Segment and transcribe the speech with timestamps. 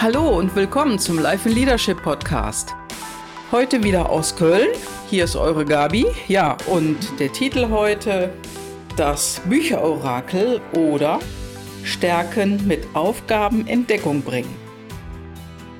[0.00, 2.72] Hallo und willkommen zum Life in Leadership Podcast.
[3.50, 4.68] Heute wieder aus Köln.
[5.10, 6.06] Hier ist eure Gabi.
[6.28, 8.32] Ja, und der Titel heute
[8.96, 11.18] das Bücherorakel oder
[11.82, 14.54] Stärken mit Aufgaben in Deckung bringen.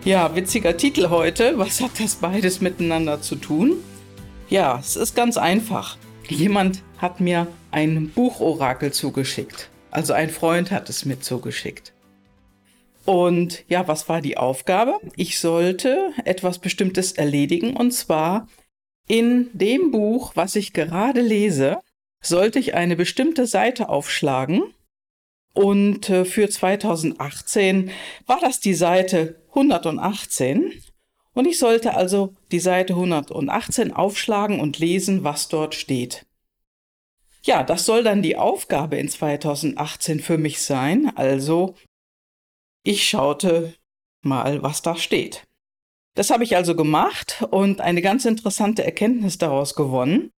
[0.04, 1.56] Ja, witziger Titel heute.
[1.56, 3.77] Was hat das beides miteinander zu tun?
[4.48, 5.96] Ja, es ist ganz einfach.
[6.27, 9.70] Jemand hat mir ein Buchorakel zugeschickt.
[9.92, 11.92] Also ein Freund hat es mir zugeschickt.
[13.08, 15.00] Und ja, was war die Aufgabe?
[15.16, 18.48] Ich sollte etwas Bestimmtes erledigen und zwar
[19.06, 21.78] in dem Buch, was ich gerade lese,
[22.22, 24.74] sollte ich eine bestimmte Seite aufschlagen.
[25.54, 27.92] Und äh, für 2018
[28.26, 30.74] war das die Seite 118.
[31.32, 36.26] Und ich sollte also die Seite 118 aufschlagen und lesen, was dort steht.
[37.42, 41.10] Ja, das soll dann die Aufgabe in 2018 für mich sein.
[41.16, 41.74] Also
[42.88, 43.74] ich schaute
[44.22, 45.46] mal, was da steht.
[46.14, 50.30] Das habe ich also gemacht und eine ganz interessante Erkenntnis daraus gewonnen.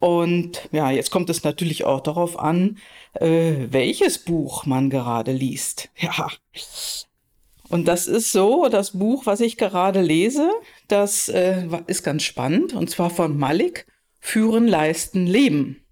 [0.00, 2.78] Und ja, jetzt kommt es natürlich auch darauf an,
[3.14, 5.90] äh, welches Buch man gerade liest.
[6.00, 6.28] Ja.
[7.68, 10.50] Und das ist so, das Buch, was ich gerade lese,
[10.86, 13.86] das äh, ist ganz spannend, und zwar von Malik,
[14.20, 15.84] Führen, Leisten, Leben.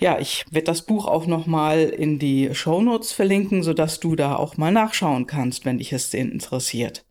[0.00, 4.36] Ja, ich werde das Buch auch nochmal in die Show Notes verlinken, sodass du da
[4.36, 7.04] auch mal nachschauen kannst, wenn dich es interessiert.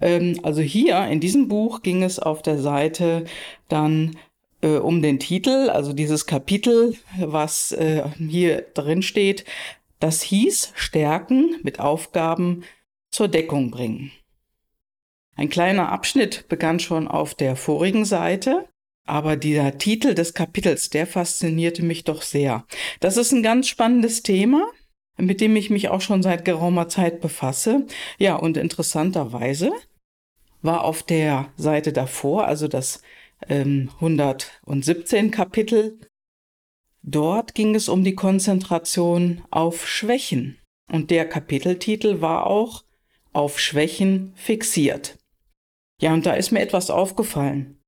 [0.00, 3.26] Ähm, also hier in diesem Buch ging es auf der Seite
[3.68, 4.16] dann
[4.62, 9.44] äh, um den Titel, also dieses Kapitel, was äh, hier drin steht,
[10.00, 12.64] das hieß Stärken mit Aufgaben
[13.10, 14.10] zur Deckung bringen.
[15.36, 18.66] Ein kleiner Abschnitt begann schon auf der vorigen Seite
[19.06, 22.66] aber dieser Titel des Kapitels, der faszinierte mich doch sehr.
[23.00, 24.66] Das ist ein ganz spannendes Thema,
[25.16, 27.86] mit dem ich mich auch schon seit geraumer Zeit befasse.
[28.18, 29.72] Ja, und interessanterweise
[30.62, 33.00] war auf der Seite davor, also das
[33.48, 35.98] ähm, 117 Kapitel,
[37.02, 40.58] dort ging es um die Konzentration auf Schwächen.
[40.92, 42.84] Und der Kapiteltitel war auch
[43.32, 45.18] auf Schwächen fixiert.
[46.00, 47.78] Ja, und da ist mir etwas aufgefallen.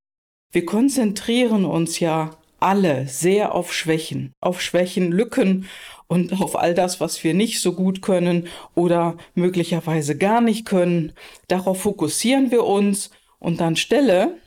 [0.50, 5.68] Wir konzentrieren uns ja alle sehr auf Schwächen, auf Schwächen, Lücken
[6.06, 11.12] und auf all das, was wir nicht so gut können oder möglicherweise gar nicht können.
[11.48, 14.38] Darauf fokussieren wir uns und anstelle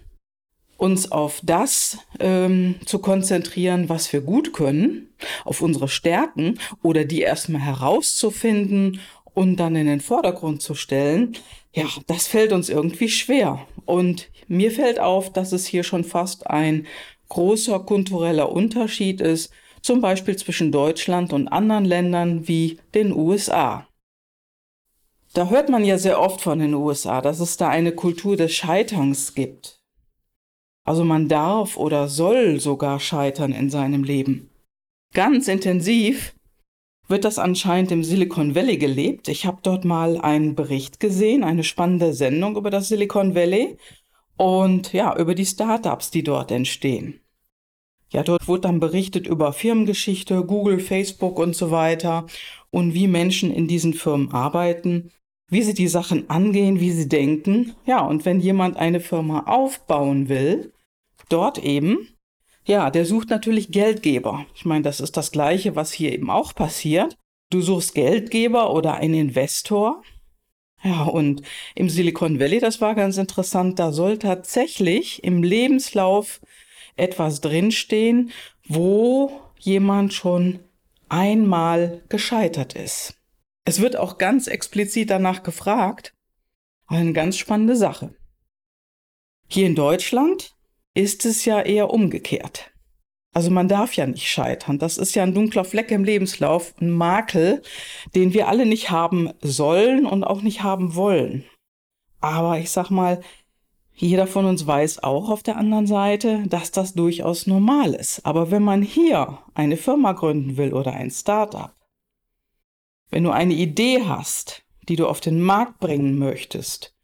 [0.78, 5.14] uns auf das ähm, zu konzentrieren, was wir gut können,
[5.46, 9.00] auf unsere Stärken oder die erstmal herauszufinden
[9.34, 11.38] und dann in den Vordergrund zu stellen,
[11.74, 13.66] ja, das fällt uns irgendwie schwer.
[13.86, 16.86] Und mir fällt auf, dass es hier schon fast ein
[17.30, 23.88] großer kultureller Unterschied ist, zum Beispiel zwischen Deutschland und anderen Ländern wie den USA.
[25.34, 28.54] Da hört man ja sehr oft von den USA, dass es da eine Kultur des
[28.54, 29.82] Scheiterns gibt.
[30.84, 34.50] Also man darf oder soll sogar scheitern in seinem Leben.
[35.14, 36.34] Ganz intensiv
[37.12, 39.28] wird das anscheinend im Silicon Valley gelebt.
[39.28, 43.78] Ich habe dort mal einen Bericht gesehen, eine spannende Sendung über das Silicon Valley
[44.38, 47.20] und ja, über die Startups, die dort entstehen.
[48.12, 52.26] Ja, dort wurde dann berichtet über Firmengeschichte, Google, Facebook und so weiter
[52.72, 55.12] und wie Menschen in diesen Firmen arbeiten,
[55.48, 57.76] wie sie die Sachen angehen, wie sie denken.
[57.86, 60.74] Ja, und wenn jemand eine Firma aufbauen will,
[61.30, 62.08] dort eben,
[62.66, 64.46] ja, der sucht natürlich Geldgeber.
[64.56, 67.16] Ich meine, das ist das Gleiche, was hier eben auch passiert.
[67.50, 70.04] Du suchst Geldgeber oder einen Investor.
[70.84, 71.42] Ja, und
[71.76, 76.42] im Silicon Valley, das war ganz interessant, da soll tatsächlich im Lebenslauf
[76.96, 78.32] etwas drinstehen,
[78.68, 80.60] wo jemand schon
[81.10, 83.16] einmal gescheitert ist.
[83.66, 86.14] Es wird auch ganz explizit danach gefragt.
[86.88, 88.16] Eine ganz spannende Sache.
[89.48, 90.56] Hier in Deutschland
[90.94, 92.72] ist es ja eher umgekehrt.
[93.34, 94.78] Also man darf ja nicht scheitern.
[94.78, 97.62] Das ist ja ein dunkler Fleck im Lebenslauf, ein Makel,
[98.14, 101.46] den wir alle nicht haben sollen und auch nicht haben wollen.
[102.20, 103.22] Aber ich sag mal,
[103.96, 108.26] jeder von uns weiß auch auf der anderen Seite, dass das durchaus normal ist.
[108.26, 111.74] Aber wenn man hier eine Firma gründen will oder ein Startup,
[113.10, 116.96] wenn du eine Idee hast, die du auf den Markt bringen möchtest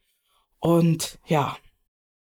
[0.60, 1.58] und ja,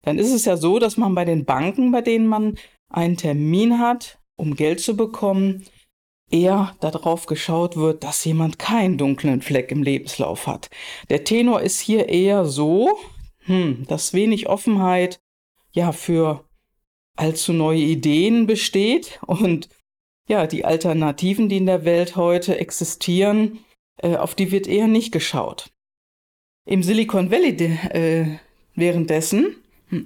[0.08, 2.58] dann ist es ja so, dass man bei den Banken, bei denen man
[2.88, 5.66] einen Termin hat, um Geld zu bekommen,
[6.32, 10.70] eher darauf geschaut wird, dass jemand keinen dunklen Fleck im Lebenslauf hat.
[11.10, 12.98] Der Tenor ist hier eher so,
[13.40, 15.20] hm, dass wenig Offenheit
[15.74, 16.46] ja für
[17.18, 19.68] allzu neue Ideen besteht und
[20.30, 23.60] ja, die Alternativen, die in der Welt heute existieren,
[23.98, 25.70] äh, auf die wird eher nicht geschaut.
[26.66, 27.58] Im Silicon Valley
[27.92, 28.38] äh,
[28.74, 29.58] währenddessen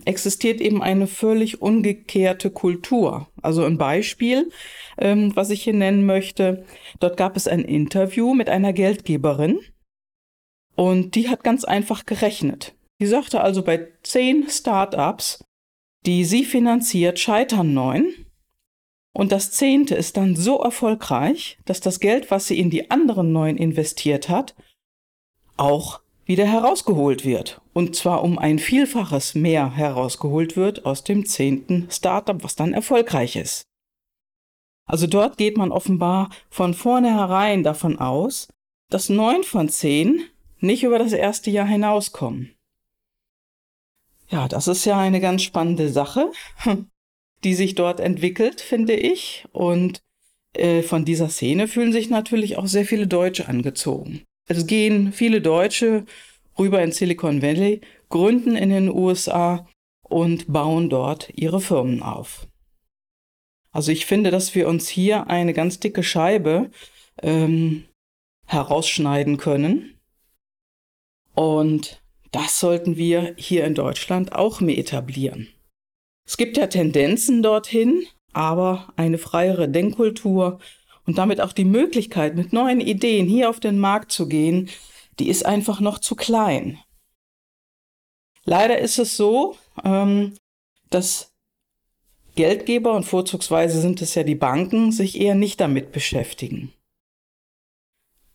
[0.06, 3.28] existiert eben eine völlig umgekehrte Kultur.
[3.42, 4.50] Also ein Beispiel,
[4.98, 6.66] ähm, was ich hier nennen möchte.
[7.00, 9.60] Dort gab es ein Interview mit einer Geldgeberin
[10.76, 12.76] und die hat ganz einfach gerechnet.
[13.00, 15.44] Die sagte also, bei zehn Startups,
[16.06, 18.14] die sie finanziert, scheitern neun.
[19.14, 23.32] Und das zehnte ist dann so erfolgreich, dass das Geld, was sie in die anderen
[23.32, 24.56] neun investiert hat,
[25.58, 26.01] auch
[26.32, 27.60] wieder herausgeholt wird.
[27.74, 33.36] Und zwar um ein Vielfaches mehr herausgeholt wird aus dem zehnten Startup, was dann erfolgreich
[33.36, 33.64] ist.
[34.86, 38.48] Also dort geht man offenbar von vornherein davon aus,
[38.90, 40.24] dass neun von zehn
[40.60, 42.56] nicht über das erste Jahr hinauskommen.
[44.30, 46.32] Ja, das ist ja eine ganz spannende Sache,
[47.44, 49.46] die sich dort entwickelt, finde ich.
[49.52, 50.02] Und
[50.54, 54.24] äh, von dieser Szene fühlen sich natürlich auch sehr viele Deutsche angezogen.
[54.58, 56.06] Es gehen viele Deutsche
[56.60, 59.66] rüber in Silicon Valley, gründen in den USA
[60.02, 62.48] und bauen dort ihre Firmen auf.
[63.72, 66.70] Also ich finde, dass wir uns hier eine ganz dicke Scheibe
[67.22, 67.86] ähm,
[68.46, 69.98] herausschneiden können.
[71.34, 75.48] Und das sollten wir hier in Deutschland auch mehr etablieren.
[76.28, 80.60] Es gibt ja Tendenzen dorthin, aber eine freiere Denkkultur
[81.12, 84.70] und damit auch die Möglichkeit, mit neuen Ideen hier auf den Markt zu gehen,
[85.20, 86.80] die ist einfach noch zu klein.
[88.46, 90.36] Leider ist es so, ähm,
[90.90, 91.34] dass
[92.36, 96.72] Geldgeber und vorzugsweise sind es ja die Banken sich eher nicht damit beschäftigen.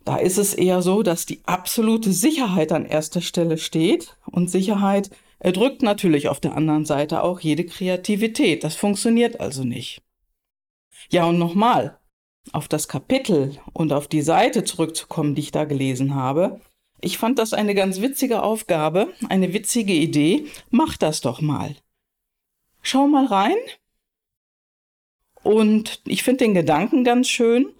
[0.05, 5.09] Da ist es eher so, dass die absolute Sicherheit an erster Stelle steht und Sicherheit
[5.39, 8.65] erdrückt natürlich auf der anderen Seite auch jede Kreativität.
[8.65, 10.03] Das funktioniert also nicht.
[11.11, 11.99] Ja, und nochmal,
[12.53, 16.61] auf das Kapitel und auf die Seite zurückzukommen, die ich da gelesen habe.
[17.01, 20.47] Ich fand das eine ganz witzige Aufgabe, eine witzige Idee.
[20.71, 21.77] Mach das doch mal.
[22.83, 23.57] Schau mal rein.
[25.43, 27.73] Und ich finde den Gedanken ganz schön.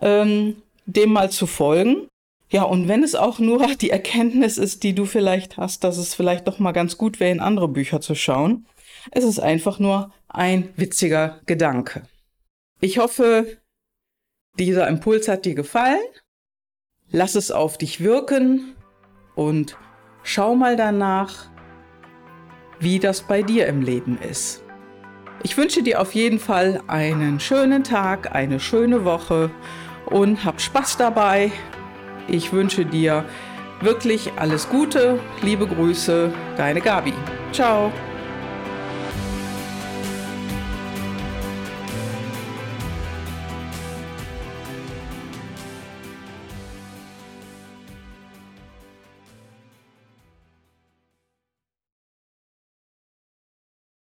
[0.00, 0.56] Ähm,
[0.86, 2.08] dem mal zu folgen.
[2.50, 6.14] Ja, und wenn es auch nur die Erkenntnis ist, die du vielleicht hast, dass es
[6.14, 8.66] vielleicht doch mal ganz gut wäre, in andere Bücher zu schauen,
[9.10, 12.02] es ist einfach nur ein witziger Gedanke.
[12.80, 13.58] Ich hoffe,
[14.58, 16.02] dieser Impuls hat dir gefallen.
[17.10, 18.74] Lass es auf dich wirken
[19.34, 19.76] und
[20.22, 21.50] schau mal danach,
[22.80, 24.62] wie das bei dir im Leben ist.
[25.42, 29.50] Ich wünsche dir auf jeden Fall einen schönen Tag, eine schöne Woche
[30.06, 31.52] und hab Spaß dabei.
[32.28, 33.24] Ich wünsche dir
[33.80, 35.20] wirklich alles Gute.
[35.42, 37.12] Liebe Grüße, deine Gabi.
[37.52, 37.92] Ciao.